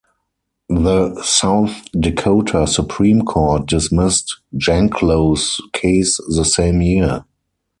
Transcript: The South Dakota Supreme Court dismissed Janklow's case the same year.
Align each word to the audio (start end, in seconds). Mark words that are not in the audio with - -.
The 0.67 1.21
South 1.21 1.79
Dakota 1.91 2.65
Supreme 2.65 3.21
Court 3.21 3.67
dismissed 3.67 4.37
Janklow's 4.55 5.61
case 5.73 6.19
the 6.27 6.43
same 6.43 6.81
year. 6.81 7.23